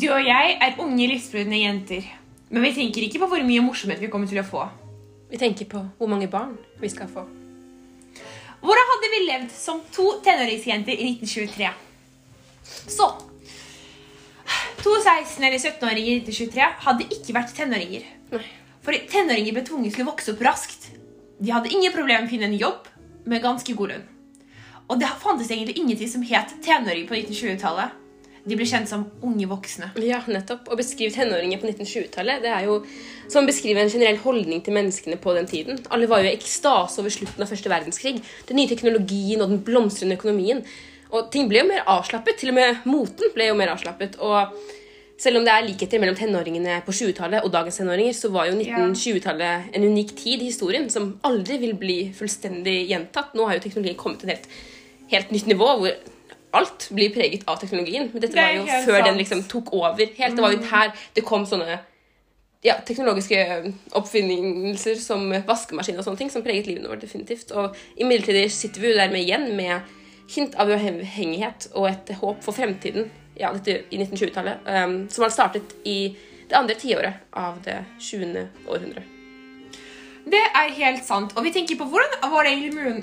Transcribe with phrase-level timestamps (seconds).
[0.00, 2.06] Du og jeg er unge, livsbrudne jenter.
[2.48, 4.62] Men vi tenker ikke på hvor mye morsomhet vi kommer til å få.
[5.28, 7.26] Vi tenker på hvor mange barn vi skal få.
[8.62, 11.68] Hvordan hadde vi levd som to tenåringsjenter i 1923?
[12.96, 13.10] Så
[14.80, 18.06] To 16- eller 17-åringer i 1923 hadde ikke vært tenåringer.
[18.80, 20.90] For tenåringer ble tvunget til å vokse opp raskt.
[21.40, 22.88] De hadde ingen problemer med å finne en jobb
[23.28, 24.06] med ganske god lønn.
[24.88, 27.99] Og det fantes egentlig ingenting som het tenåring på 1920-tallet.
[28.44, 29.90] De blir kjent som unge voksne.
[30.00, 30.70] Ja, nettopp.
[30.72, 32.78] Å beskrive tenåringer på 1920-tallet det er jo
[33.30, 35.80] som å beskrive en generell holdning til menneskene på den tiden.
[35.92, 38.18] Alle var jo i ekstase over slutten av første verdenskrig.
[38.48, 40.64] Den nye teknologien og den blomstrende økonomien.
[41.10, 42.38] Og ting ble jo mer avslappet.
[42.40, 44.16] Til og med moten ble jo mer avslappet.
[44.24, 44.56] Og
[45.20, 48.56] selv om det er likheter mellom tenåringene på 20-tallet og dagens tenåringer, så var jo
[48.56, 53.36] 1920-tallet en unik tid i historien som aldri vil bli fullstendig gjentatt.
[53.36, 54.56] Nå har jo teknologien kommet til et helt,
[55.10, 55.94] helt nytt nivå hvor
[56.56, 58.10] alt blir preget av teknologien.
[58.12, 60.36] Men dette Det var jo før før den liksom tok over helt.
[60.36, 61.78] Det var jo her det kom sånne
[62.64, 63.38] ja, teknologiske
[63.96, 67.54] oppfinnelser som vaskemaskin og sånne ting som preget livet vårt definitivt.
[67.56, 69.96] Og imidlertid sitter vi jo dermed igjen med
[70.30, 73.08] hint av uavhengighet og et håp for fremtiden
[73.40, 76.12] ja, dette i 1920-tallet, um, som hadde startet i
[76.50, 78.44] det andre tiåret av det 20.
[78.68, 79.19] århundre.
[80.30, 81.32] Det er helt sant.
[81.36, 82.52] Og vi tenker på hvordan var det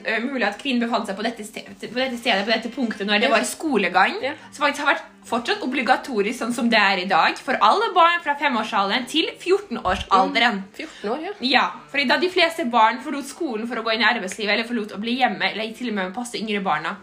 [0.08, 3.08] eh, mulig at kvinnen befant seg på dette, stedet, på dette stedet, på dette punktet,
[3.10, 4.34] når det var skolegang, Ja.
[4.52, 8.22] som faktisk har vært fortsatt obligatorisk sånn som det er i dag, for alle barn
[8.24, 10.62] fra femårsalderen til 14-årsalderen.
[10.78, 11.34] 14 år, ja.
[11.42, 14.70] Ja, fordi da de fleste barn forlot skolen for å gå inn i arbeidslivet, eller
[14.70, 16.96] forlot å bli hjemme, eller til og med passe yngre barna.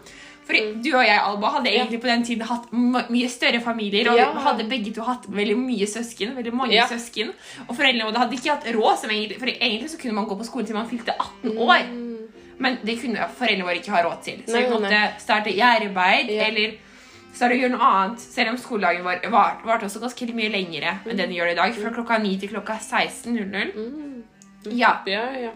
[0.45, 2.67] Fordi du og jeg, Alba, hadde egentlig på den tiden hatt
[3.09, 4.27] mye større familier, og Ja.
[4.45, 6.85] hadde begge to hatt veldig mye søsken, veldig mange Ja.
[6.87, 7.31] søsken,
[7.67, 10.37] og foreldrene våre hadde ikke hatt råd, som egentlig, for egentlig så kunne man gå
[10.37, 11.81] på skole til man fylte 18 år,
[12.59, 14.43] men det kunne foreldrene våre ikke ha råd til.
[14.47, 16.43] Så vi måtte starte i arbeid, Ja.
[16.45, 16.77] eller
[17.33, 21.17] starte å gjøre noe annet, selv om skoledagen vår var, også ganske mye lengre enn
[21.17, 24.23] den gjør i dag, fra klokka 9 til klokka 16.00.
[24.71, 25.01] Ja.
[25.07, 25.51] Ja, ja.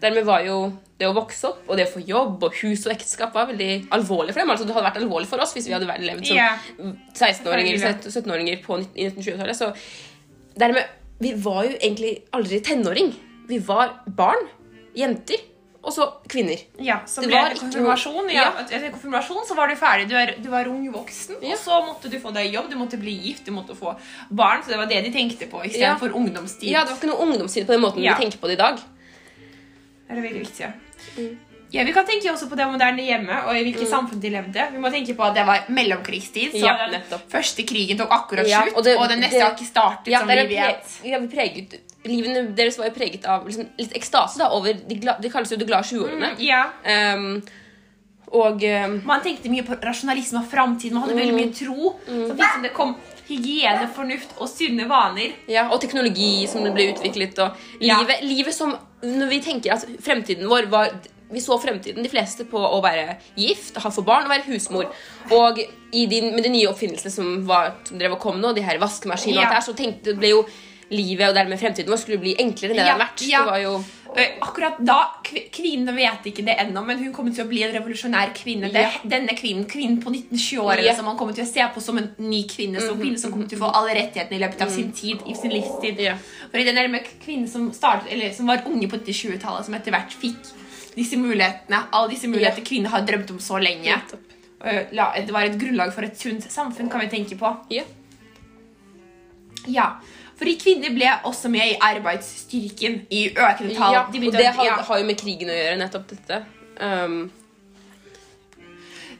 [0.00, 2.92] Dermed var jo det å vokse opp og det å få jobb og hus og
[2.92, 4.50] ekteskap var veldig alvorlig for dem.
[4.50, 6.64] Altså, det hadde vært alvorlig for oss hvis vi hadde levd som yeah.
[7.14, 9.56] 16-åringer eller 17-åringer i 1920-tallet.
[9.58, 9.72] Så
[10.58, 13.08] dermed Vi var jo egentlig aldri tenåring.
[13.48, 14.44] Vi var barn,
[14.94, 15.40] jenter,
[15.82, 16.60] og så kvinner.
[16.82, 18.28] Ja, så ble det konfirmasjon.
[18.30, 18.44] Ja.
[18.52, 18.64] Ja.
[18.66, 20.06] Etter konfirmasjon så var du ferdig.
[20.10, 21.54] Du, er, du var ung voksen, Ja.
[21.56, 23.94] og så måtte du få deg jobb, du måtte bli gift, du måtte få
[24.30, 24.62] barn.
[24.62, 25.70] Så det var det de tenkte på Ja.
[25.70, 26.70] istedenfor for ungdomstid.
[26.70, 28.14] Ja, Det var ikke noe ungdomstid på den måten Ja.
[28.14, 28.78] vi tenker på det i dag.
[28.78, 30.60] Det er veldig viktig.
[30.60, 30.72] Ja.
[31.16, 31.38] Mm.
[31.70, 34.62] Ja, Vi kan tenke også på det moderne hjemmet og i hvilket samfunn de levde.
[34.72, 38.48] Vi må tenke på at Det var mellomkrigstid, så Ja, den første krigen tok akkurat
[38.48, 40.06] Ja, slutt, og og, det- den neste det- har ikke startet.
[40.08, 40.98] Ja, som vi vet.
[41.04, 44.94] ja, vi preget, Livene deres var jo preget av liksom, litt ekstase da, over de,
[45.20, 46.30] de kalles jo de glade 20-årene.
[46.30, 46.62] Mm, ja.
[47.14, 47.42] Um,
[48.32, 50.92] og um, Man tenkte mye på rasjonalisme og framtid.
[50.92, 51.40] Man hadde veldig Mm.
[51.40, 51.98] mye tro.
[52.06, 52.96] Samtidig som det kom
[53.28, 55.34] hygiene, fornuft og sunne vaner.
[55.50, 58.00] Ja, og teknologi som ble utviklet, og Ja.
[58.00, 60.90] livet, livet som Når vi tenker at fremtiden vår var
[61.30, 64.86] Vi så fremtiden, de fleste, på å være gift, ha for barn og være husmor.
[65.30, 65.58] Og
[65.92, 68.78] i de, med de nye oppfinnelsene som, var, som drev og kom nå, de her
[68.80, 70.46] vaskemaskinene og alt det her, så tenkte, ble jo
[70.90, 73.22] livet og dermed fremtiden vår skulle bli enklere enn det Ja, hadde vært.
[73.28, 73.44] ja.
[73.44, 73.84] Det var jo
[74.40, 74.94] Akkurat da,
[75.52, 78.70] Kvinnen vet ikke det ennå, men hun kommer til å bli en revolusjonær kvinne.
[78.72, 78.90] Det Ja.
[79.04, 80.92] denne kvinnen, kvinnen på 1920-årene Ja.
[80.92, 80.96] Mhm.
[80.96, 82.80] som man kommer til å se på som en ny kvinne.
[82.80, 85.18] Som kvinne som kommer til å få alle rettighetene i løpet av sin tid.
[85.26, 85.98] i sin livstid.
[86.00, 86.16] Ja.
[86.54, 90.10] i den er kvinnen som, startet, eller, som var unge på 20-tallet, som etter hvert
[90.12, 90.36] fikk
[90.96, 91.84] disse mulighetene.
[91.92, 94.00] Alle disse mulighetene kvinner har drømt om så lenge.
[94.64, 97.56] Det var et grunnlag for et sunt samfunn, kan vi tenke på.
[97.70, 97.84] Ja.
[99.66, 99.92] Ja,
[100.38, 103.96] fordi kvinner ble også med i arbeidsstyrken i økende tall.
[103.96, 104.78] Ja, De og det har, ja.
[104.86, 106.42] har jo med krigen å gjøre, nettopp dette.
[106.78, 107.20] Um,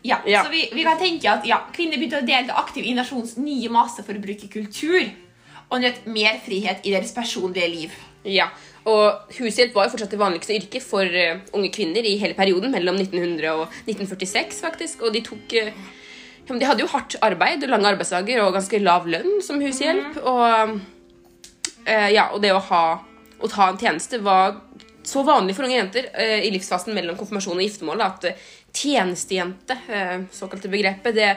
[0.05, 0.45] Ja, Ja.
[0.45, 3.71] Så vi, vi kan tenke at ja, kvinner begynte å delta aktivt i nasjonens nye
[3.73, 5.11] masse for å bruke kultur,
[5.69, 8.01] og nøt mer frihet i deres personlige liv.
[8.25, 8.51] ja.
[8.89, 12.71] Og hushjelp var jo fortsatt det vanligste yrket for uh, unge kvinner i hele perioden,
[12.73, 15.03] mellom 1900 og 1946, faktisk.
[15.05, 15.75] Og de tok uh,
[16.49, 20.17] De hadde jo hardt arbeid, lange arbeidsdager og ganske lav lønn som hushjelp.
[20.23, 20.79] Og,
[21.89, 22.85] eh, ja, og det å ha
[23.41, 24.61] å ta en tjeneste var
[25.09, 29.77] så vanlig for unge jenter eh, i livsfasen mellom konfirmasjon og giftermål at eh, tjenestejente,
[29.89, 31.31] eh, såkalte begrepet, det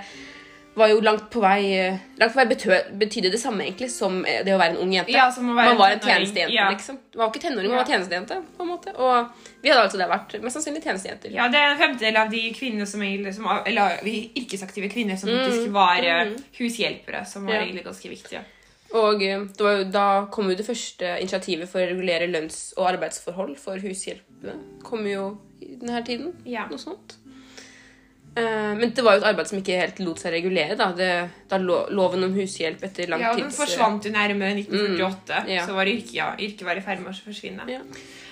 [0.74, 4.22] var jo langt på vei eh, Langt på vei betø, betydde det samme egentlig som
[4.26, 5.12] eh, det å være en ung jente.
[5.12, 6.70] Ja, som å være man var en tjenestejente, ja.
[6.72, 7.00] liksom.
[7.16, 7.84] Man var ikke tenåring, man Ja.
[7.84, 8.38] var tjenestejente.
[8.58, 8.94] på en måte.
[8.96, 11.34] Og vi hadde altså der vært mest sannsynlig tjenestejenter.
[11.36, 15.18] Ja, Det er en femtedel av de kvinnene som, egentlig- som eller vi yrkesaktive kvinner
[15.20, 15.38] som Mm.
[15.44, 18.42] faktisk var eh, hushjelpere, som var egentlig ganske viktige.
[18.98, 22.74] Og eh, det var jo, da kom jo det første initiativet for å regulere lønns-
[22.78, 24.58] og arbeidsforhold for hushjelpene.
[24.84, 25.30] Kom jo
[25.64, 26.34] i denne tiden.
[26.46, 26.66] Ja.
[26.72, 27.16] Noe sånt.
[28.36, 30.76] Eh, men det var jo et arbeid som ikke helt lot seg regulere.
[30.80, 31.10] Da, det,
[31.52, 35.66] da loven om hushjelp etter lang Ja, den forsvant jo nærmere 1948, Mm, ja.
[35.68, 37.68] så var yrket, ja, yrket var i ferd med å forsvinne.
[37.72, 37.82] Ja.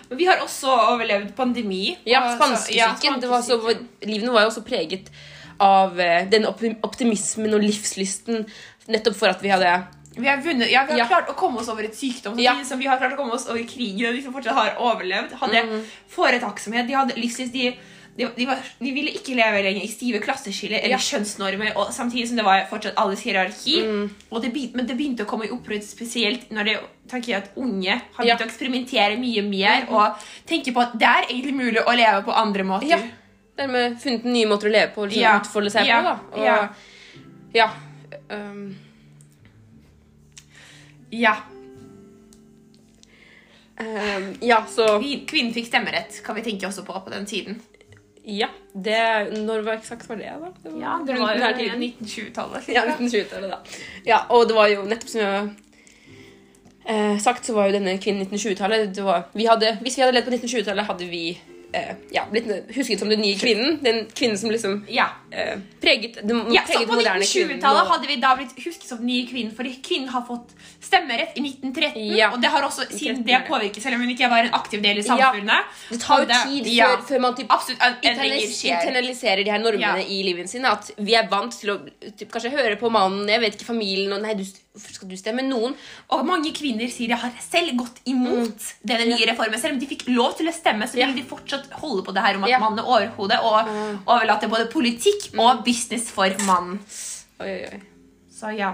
[0.10, 1.98] Men vi har også overlevd pandemi.
[2.08, 3.20] Ja, spanskesyken.
[3.22, 3.76] ja,
[4.08, 5.12] livene var jo også preget
[5.60, 8.46] av eh, den optimismen og livslysten
[8.90, 9.74] nettopp for at vi hadde
[10.16, 11.06] Vi har, vunnet, ja, vi har Ja.
[11.08, 12.56] klart å komme oss over et sykdom Ja.
[12.64, 15.32] som vi har klart å komme oss over krigen, og de som fortsatt har overlevd,
[15.40, 15.86] hadde Mm.
[16.10, 17.78] foretakksomhet, de hadde livslyst, de,
[18.18, 22.28] de, de, var, de ville ikke leve lenger i stive klasseskiller eller kjønnsnormer, og samtidig
[22.28, 23.82] som det var fortsatt alles hierarki.
[23.84, 24.10] Mm.
[24.32, 26.78] Og det, begynte- men det begynte å komme i opprør spesielt når det,
[27.08, 30.16] tenker jeg at unge har begynt å eksperimentere mye mer, og
[30.48, 32.88] tenke på at det er egentlig mulig å leve på andre måter.
[32.90, 32.98] Ja.
[33.58, 36.04] Dermed funnet nye måter å leve på og liksom utfolde seg på.
[36.04, 36.20] da.
[36.34, 36.70] Og, Ja.
[37.54, 37.70] ja.
[41.12, 41.36] Ja.
[43.80, 47.62] Um, ja, så Vi- Kvinnen fikk stemmerett, kan vi tenke også på på den tiden.
[48.26, 48.48] Ja.
[48.74, 48.98] Det,
[49.46, 50.50] når var eksakt var det, da?
[50.64, 52.68] Det var Ja, det var jo 1920-tallet.
[52.68, 53.58] Ja, 1920-tallet, da.
[54.06, 55.50] Ja, og det var jo nettopp som jeg
[56.86, 60.14] eh, sagt, så var jo denne kvinnen 1920-tallet det var- vi hadde, Hvis vi hadde
[60.20, 61.24] levd på 1920-tallet, hadde vi
[61.74, 63.80] eh, ja, blitt husket som den nye kvinnen.
[63.84, 65.08] Den kvinnen som liksom Ja.
[65.32, 67.60] Eh, preget den Ja, så preget På moderne kvinnen.
[67.60, 71.42] 1920-tallet hadde vi da blitt husket som nye kvinner, fordi kvinnen har fått stemmerett i
[71.42, 72.16] 1913.
[72.18, 72.32] Ja.
[72.34, 74.82] Og det har også, siden det 13, påvirket, selv om hun ikke var en aktiv
[74.82, 75.16] del i Ja.
[75.16, 77.82] samfunnet Det tar jo tid ja, før, før man typ Absolutt.
[77.82, 80.08] en- internalis- internaliserer de her normene Ja.
[80.08, 80.66] i livet sine.
[80.72, 81.78] At vi er vant til å
[82.18, 85.42] typ, kanskje høre på mannen, jeg vet ikke, familien og Nei, du, skal du stemme
[85.44, 85.76] noen?
[86.12, 89.60] Og mange kvinner sier de har selv gått imot denne nye reformen.
[89.60, 91.14] Selv om de fikk lov til å stemme, så vil Ja.
[91.14, 92.60] de fortsatt holde på det her om at Ja.
[92.60, 95.40] mannen er overhodet, og overlate både politikk Mm.
[95.40, 96.80] og business for mannen.
[97.40, 97.80] Oi, oi, oi.
[98.40, 98.70] Så ja,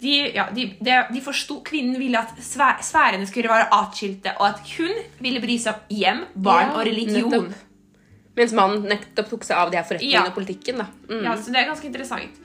[0.00, 4.46] de, ja, de, de, de forsto Kvinnen ville at sfæ- sfærene skulle være atskilte, og
[4.48, 7.28] at hun ville bry seg om hjem, barn Ja, og religion.
[7.30, 7.52] nettopp.
[8.36, 10.30] Mens mannen nettopp tok seg av de her forretningene Ja.
[10.30, 10.78] og politikken.
[10.80, 10.86] da.
[11.10, 11.24] Mm.
[11.24, 12.40] Ja, så det er ganske interessant.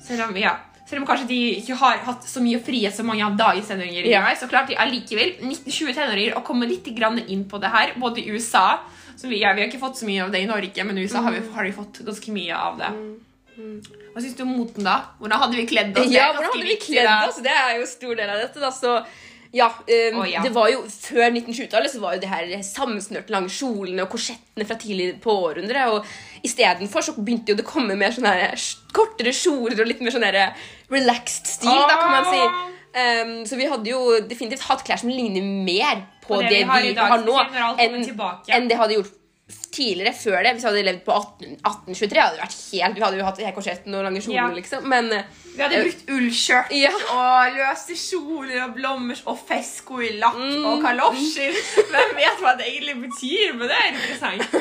[0.00, 0.54] Selv om, ja,
[0.90, 4.08] selv om kanskje de ikke har hatt så mye frihet som mange av dagens tenåringer
[4.10, 4.24] Ja.
[4.24, 8.18] gjør, så klart de allikevel 1920 tenåringer å komme litt inn på det her, både
[8.24, 8.80] i USA
[9.16, 11.02] som vi, ja, vi har ikke fått så mye av det i Norge, men i
[11.04, 11.54] USA har, vi, Mm.
[11.54, 12.90] har de fått ganske mye av det.
[14.14, 15.00] Hva syns du om moten, da?
[15.20, 16.06] Hvordan hadde vi kledd oss?
[16.06, 17.36] Er Ja, hvordan hadde vi kledd oss?
[17.44, 18.60] Det er jo stor del av dette.
[18.60, 19.04] da, så
[19.52, 20.42] ja, um, oh, ja.
[20.44, 24.66] det var jo Før 1920-tallet så var jo det her sammensnørte lange kjolene og korsettene
[24.66, 25.90] fra tidlig på århundret.
[25.90, 26.06] Og
[26.46, 28.54] istedenfor så begynte jo det å komme mer sånne her
[28.94, 30.26] kortere kjoler og litt mer sånn
[30.90, 32.42] relaxed stil, da, kan man si.
[32.90, 36.62] Um, så vi hadde jo definitivt hatt klær som ligner mer på på det, vi
[36.66, 39.16] har, vi dag, nå, alt kommer enn en det hadde gjort
[39.74, 40.52] tidligere, før det.
[40.54, 43.38] Hvis vi hadde levd på 18, 1823, hadde det vært helt Vi hadde jo hatt
[43.40, 43.54] her
[43.98, 44.48] og lange kjoler, Ja.
[44.54, 44.88] liksom.
[44.90, 46.90] Men eh, Vi hadde brukt ullskjørt Ja.
[47.14, 50.66] og løse kjoler og blommer og fesko i lakk Mm.
[50.66, 51.54] og kalosjer.
[51.90, 54.54] Hvem vet hva det egentlig betyr, men det er interessant.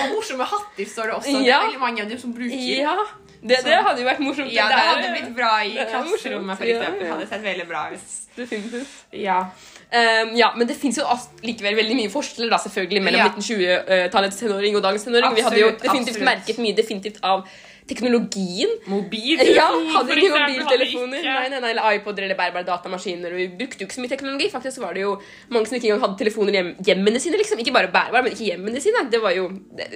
[0.00, 1.38] Og morsomme hatter står det også.
[1.44, 2.80] Det er veldig mange av dem som bruker.
[2.80, 2.96] Ja,
[3.42, 4.52] det, det hadde jo vært morsomt.
[4.54, 7.06] Ja, det hadde blitt bra i er klasserommet, for ja, eksempel.
[7.06, 7.12] ja.
[7.14, 8.14] Hadde sett veldig bra ut.
[8.36, 8.94] Definitivt.
[9.12, 9.38] Ja.
[9.86, 11.04] Um, ja, men det fins jo
[11.46, 13.28] likevel veldig mye forskjeller da, selvfølgelig mellom Ja.
[13.30, 15.36] 1920-tallets tenåring og dagens tenåring.
[15.36, 16.28] Vi hadde jo definitivt absolutt.
[16.32, 17.46] merket mye definitivt av
[17.88, 18.68] teknologien.
[18.90, 19.66] Mobiltelefon, Ja,
[19.96, 21.34] hadde ikke mobiltelefoner, hadde ikke.
[21.36, 23.30] nei, nei, nei, eller iPoder eller bærbare datamaskiner.
[23.34, 24.48] Og vi brukte jo ikke så mye teknologi.
[24.52, 25.12] Faktisk var det jo
[25.54, 27.36] mange som ikke engang hadde telefoner i hjem, hjemmene sine.
[27.40, 27.58] liksom.
[27.62, 29.04] Ikke bare bærbare, men ikke hjemmene sine.
[29.10, 29.46] Det var jo,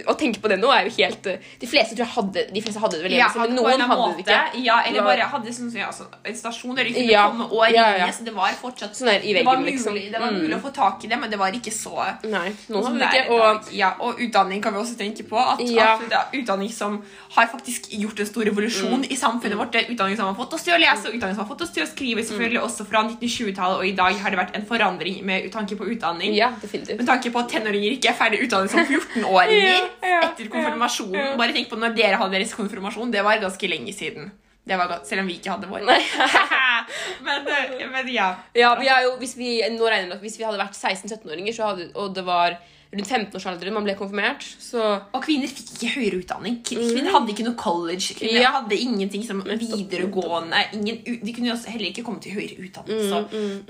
[0.07, 2.61] Å tenke på det nå er jo helt eh, De fleste tror jeg hadde de
[2.63, 4.21] fleste hadde det vel hjemme, Ja, men noen hadde det måte.
[4.25, 4.63] ikke.
[4.65, 7.27] Ja, eller bare hadde sånn, ja, altså, en stasjon der de kunne Ja.
[7.31, 8.07] komme og ringe, Ja, ja.
[8.13, 9.95] så det var fortsatt Sånn der i det var mulig, liksom.
[9.95, 12.85] det var mulig å få tak i det, men det var ikke så Nei, noen
[12.85, 13.41] hadde det det er ikke.
[13.41, 15.37] Og ja, og utdanning kan vi også tenke på.
[15.39, 15.95] At, Ja.
[15.95, 17.03] at det er utdanning som
[17.37, 19.11] har faktisk gjort en stor revolusjon Mm.
[19.11, 19.73] i samfunnet vårt.
[19.73, 21.73] Det utdanning som har fått oss til å lese, og utdanning som har fått oss
[21.73, 22.21] til å skrive.
[22.23, 25.87] selvfølgelig også fra 1920-tallet, og i dag har det vært en forandring med tanke på
[25.87, 26.35] utdanning.
[26.35, 26.99] ja, definitivt.
[26.99, 31.37] Med tanke på at tenåringer ikke er ferdig utdannet som 14-åringer Ja, etter konfirmasjonen.
[31.39, 33.11] Bare tenk på når dere hadde deres konfirmasjon.
[33.11, 34.31] Det var ganske lenge siden.
[34.67, 35.81] Det var godt, selv om vi ikke hadde vår.
[37.27, 38.35] Men, eh, men ja.
[38.55, 42.15] Ja, vi jo, hvis vi, nå regner vi at hvis vi hadde vært 16-17-åringer, og
[42.15, 42.57] det var
[42.91, 44.81] rundt 15-årsalderen man ble konfirmert, så
[45.15, 46.57] Og kvinner fikk ikke høyere utdanning.
[46.67, 48.17] Kvinner hadde ikke noe college.
[48.19, 48.43] Kvinner Mm.
[48.43, 48.51] Ja.
[48.57, 50.63] hadde ingenting som videregående.
[50.75, 52.99] Ingen, de kunne jo heller ikke komme til høyere utdanning.
[53.07, 53.21] Så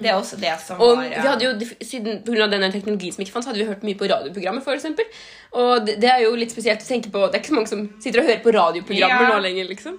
[0.00, 1.52] det er også det som Mm, Og var vi hadde jo,
[1.84, 5.04] siden av denne teknologien som ikke fantes, hadde vi hørt mye på radioprogrammer, for eksempel.
[5.52, 7.68] Og det, det er jo litt spesielt å tenke på Det er ikke så mange
[7.68, 9.36] som sitter og hører på radioprogrammer Ja.
[9.36, 9.98] nå lenger, liksom.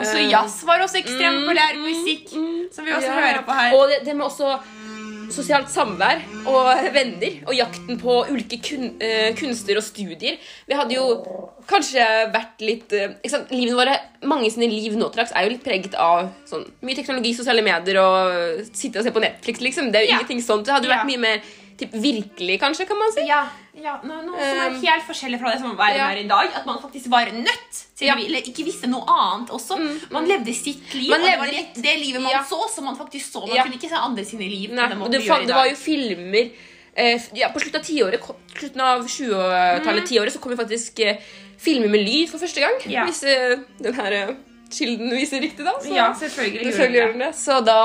[0.00, 3.20] Også så jazz var også ekstremt mm, populær mm, musikk, mm, som vi også ja.
[3.20, 3.74] hører på her.
[3.76, 4.52] Og det, det med også
[5.34, 10.36] sosialt samvær og venner og jakten på ulike kun, uh, kunster og studier.
[10.66, 11.04] Vi hadde jo
[11.70, 13.50] kanskje vært litt uh, ikke sant?
[13.54, 13.96] Livene våre,
[14.28, 17.62] Mange sine liv nå til dags er jo litt preget av sånn, mye teknologi, sosiale
[17.64, 19.60] medier og sitte og se på Netflix.
[19.64, 19.90] liksom.
[19.92, 20.18] Det er jo Ja.
[20.18, 20.66] ingenting sånt.
[20.66, 21.40] Det hadde jo vært mye mer
[21.80, 23.24] typ, virkelig, kanskje, kan man si.
[23.26, 23.44] Ja,
[23.74, 26.08] ja noe, noe som er helt forskjellig fra det som verden ja.
[26.12, 26.50] her i dag.
[26.54, 27.89] At man faktisk var nødt Ja.
[28.00, 29.76] Eller ikke visste noe annet også.
[30.10, 32.96] Man levde sitt liv, Man og det var levde det, livet man så, som man
[32.96, 33.46] faktisk så.
[33.46, 34.70] Man kunne ikke se andre sine liv.
[34.72, 36.50] Nei, det, vi fa- gjør i det var jo filmer
[36.96, 41.00] eh, ja, På slutten av tiåret, ko- slutten av 20-tallet, tiåret, så kom jo faktisk
[41.00, 41.16] eh,
[41.58, 42.78] filmer med lyd for første gang.
[42.88, 43.04] Ja.
[43.04, 44.36] Hvis eh, den her
[44.70, 45.76] kilden viser riktig, da.
[45.82, 47.34] Så, Ja, selvfølgelig selvfølgelig gjør den det.
[47.36, 47.78] Så da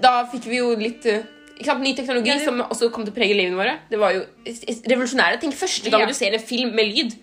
[0.00, 3.16] Da fikk vi jo litt sant, Ny teknologi Ja, det- som også kom til å
[3.16, 3.78] prege livene våre.
[3.90, 4.20] Det var jo
[4.86, 5.50] revolusjonære ting.
[5.52, 7.16] Første gang du ser en film med lyd.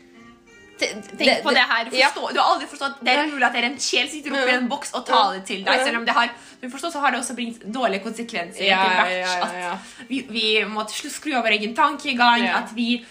[0.80, 1.90] Tenk på det her.
[1.92, 4.56] Forstå, Du har aldri forstått Det er mulig at det er en sjel sitter oppi
[4.58, 5.84] en boks og taler til deg.
[5.86, 9.06] Selv om det har Du forstår, så har det også bringt dårlige konsekvenser Ja, etter
[9.06, 9.46] hvert.
[10.02, 12.44] At vi, vi må skru av vår egen tankegang.
[12.50, 13.06] At vi,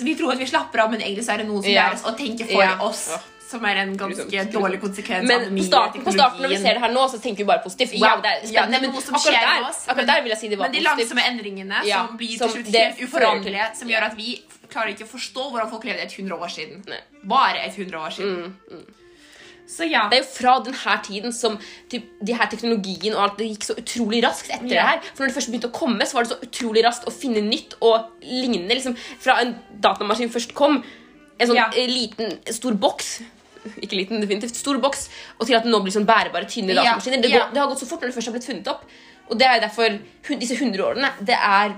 [0.00, 1.90] vi tror at vi slapper av, men egentlig så er det noen som Ja.
[1.90, 3.04] lærer oss å tenke for oss.
[3.50, 4.52] Som er en ganske Grusomt, grusomt.
[4.54, 6.92] dårlig konsekvens Men av den på nye starten, på starten når vi ser det her
[6.94, 7.96] nå, så tenker vi bare positivt.
[7.96, 8.70] Wow, Ja, det er ja, spennende.
[8.70, 10.68] det er men noe som akkurat skjer der, akkurat der vil jeg si det var
[10.68, 10.98] Men de positivt.
[11.00, 14.28] langsomme endringene Ja, som blir som til slutt det helt uforanderlige, som gjør at vi
[14.70, 16.84] klarer ikke å forstå hvordan folk levde et hundre år siden.
[16.86, 17.00] Nei.
[17.24, 18.54] Bare et hundre år siden.
[19.70, 20.08] Så ja.
[20.10, 21.58] Det er jo fra denne tiden som
[21.90, 24.82] typ, de her teknologien og alt det gikk så utrolig raskt etter Ja.
[24.82, 25.00] det her.
[25.14, 27.40] For når det først begynte å komme, så var det så utrolig raskt å finne
[27.42, 28.74] nytt og lignende.
[28.74, 30.82] Liksom, fra en datamaskin først kom,
[31.38, 31.68] en sånn Ja.
[31.76, 33.20] eh, liten, stor boks
[33.82, 36.82] ikke liten, definitivt stor boks, og til at det nå blir sånn bærebare, tynne Ja,
[36.96, 37.22] datamaskiner.
[37.22, 37.38] Det, ja.
[37.46, 38.84] går, det har gått så fort når det først har blitt funnet opp.
[39.30, 39.98] Og det er derfor
[40.40, 41.76] disse 100 årene det er,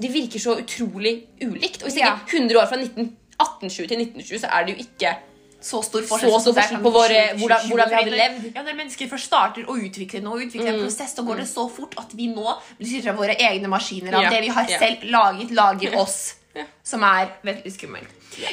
[0.00, 1.82] De virker så utrolig ulikt.
[1.82, 2.14] Og hvis Ja.
[2.16, 5.16] ikke 100 år fra 19, 1820 til 1920, så er det jo ikke
[5.60, 8.54] så stor Så forskjell, stor er forskjell på våre- hvordan- hvordan vi hadde levd.
[8.54, 11.68] Ja, Når mennesker først starter å utvikle noe, utvikle en prosess, så går det så
[11.70, 14.14] fort at vi nå av våre egne maskiner.
[14.14, 14.78] Av Ja, det vi har ja.
[14.78, 16.34] selv laget, lager oss.
[16.54, 16.64] Ja.
[16.82, 18.08] Som er veldig skummelt.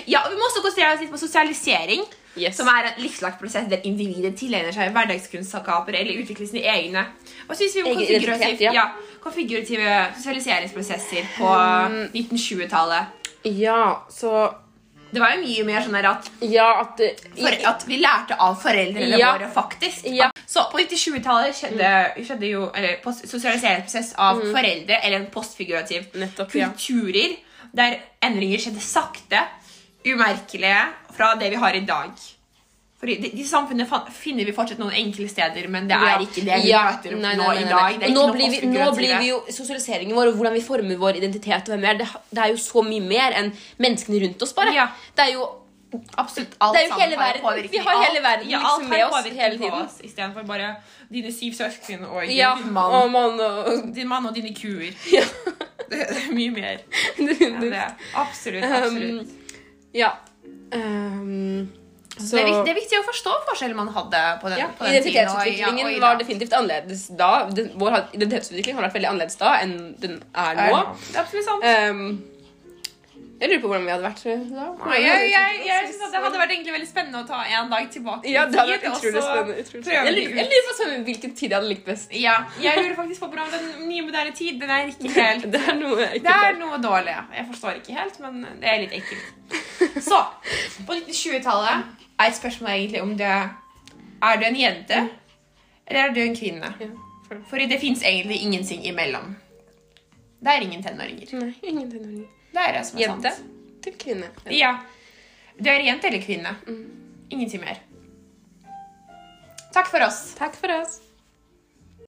[0.05, 2.03] Ja, og Vi må også konsentrere oss litt på sosialisering.
[2.37, 2.57] Yes.
[2.59, 7.03] Som er en livslang prosess der individet tilegner seg hverdagskunnskaper eller utvikler sine egne
[7.47, 8.73] Hva synes vi om konfigurativ, ja.
[8.75, 8.85] ja,
[9.23, 11.51] konfigurative sosialiseringsprosesser på
[12.13, 13.05] 1920-tallet?
[13.43, 14.53] Ja, så
[15.11, 16.99] Det var jo mye mer sånn at Ja, at
[17.37, 19.33] for at vi lærte av foreldrene Ja.
[19.37, 20.05] våre, faktisk.
[20.11, 20.29] Ja.
[20.45, 21.91] Så på 1920-tallet skjedde,
[22.27, 27.37] skjedde jo eller, sosialiseringsprosess av foreldre, eller en postfigurativ Nettopp, kulturer,
[27.75, 29.41] der endringer skjedde sakte,
[30.13, 30.81] umerkelige,
[31.17, 32.11] fra det vi har i dag.
[32.97, 36.41] For i de, de samfunnene finner vi fortsatt noen enkle steder, men det er ikke
[36.47, 36.79] det vi Ja.
[36.95, 37.99] møter nei, Nei, nå nei, nei, i dag.
[38.01, 41.19] Det nå blir, vi, nå blir vi jo Sosialiseringen vår og hvordan vi former vår
[41.21, 44.53] identitet og hvem er, det, det er jo så mye mer enn menneskene rundt oss,
[44.57, 44.73] bare.
[44.73, 44.87] Ja.
[45.15, 45.45] Det er jo
[46.19, 47.41] Absolutt alt Det er jo hele verden.
[47.45, 47.71] påvirkning.
[47.71, 49.77] Vi har hele verden ja, liksom med oss hele tiden.
[49.85, 50.73] oss, Istedenfor bare
[51.13, 52.91] dine syv søsken og Ja, din mann.
[52.97, 54.91] og mann og Din mann og dine kuer.
[55.13, 55.23] Ja.
[55.89, 56.81] Det er mye mer.
[57.61, 57.83] Det
[58.15, 59.21] absolutt, absolutt.
[59.21, 59.46] Um,
[59.97, 60.13] ja.
[60.73, 61.67] Um,
[62.17, 64.69] så det, er, viktig, det er viktig å forstå forskjellen man hadde på den, ja,
[64.77, 65.27] på den tiden.
[65.29, 67.29] og- Identitetsutviklingen ja, og var definitivt annerledes da.
[67.53, 70.81] Den, vår identitetsutvikling har vært veldig annerledes da enn den er nå.
[71.03, 71.67] Det er absolutt sant.
[71.67, 72.09] Um,
[73.37, 74.63] jeg lurer på hvordan vi hadde vært da.
[74.89, 77.69] Nei, jeg, jeg, jeg synes at Det hadde vært egentlig veldig spennende å ta en
[77.69, 78.31] dag tilbake.
[78.33, 79.57] Ja, det hadde vært utrolig spennende.
[79.61, 80.07] Utrolig spennende.
[80.07, 82.15] Jeg lurer, jeg lurer på sånn, hvilken tid jeg hadde likt best.
[82.17, 85.61] Ja, jeg lurer faktisk på hvordan den nye moderne tid Den er ikke helt Det
[85.69, 87.13] er noe Det er noe dårlig.
[87.37, 89.56] Jeg forstår ikke helt, men det er litt ekkelt.
[90.01, 90.19] Så,
[90.87, 91.83] på 1920-tallet
[92.19, 93.31] er et spørsmål egentlig om det
[94.21, 95.01] Er du en jente,
[95.87, 96.71] eller er du en kvinne?
[97.49, 99.35] For- det fins egentlig ingenting imellom.
[100.39, 101.33] Det er ingen tenåringer.
[101.33, 102.27] Nei, ingen tenåringer.
[102.53, 103.49] Det er det som er Jente sant.
[103.83, 104.29] til kvinne.
[104.53, 104.77] Ja.
[105.59, 106.55] Du er jente eller kvinne.
[107.29, 107.79] Ingenting mer.
[109.73, 110.33] Takk for oss.
[110.37, 110.99] Takk for oss.